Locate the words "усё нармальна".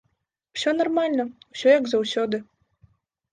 0.57-1.25